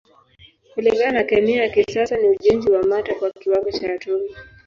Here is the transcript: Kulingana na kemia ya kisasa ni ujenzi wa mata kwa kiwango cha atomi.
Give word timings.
Kulingana 0.75 1.11
na 1.13 1.23
kemia 1.23 1.63
ya 1.63 1.69
kisasa 1.69 2.17
ni 2.17 2.29
ujenzi 2.29 2.71
wa 2.71 2.83
mata 2.83 3.13
kwa 3.15 3.29
kiwango 3.31 3.71
cha 3.71 3.93
atomi. 3.93 4.29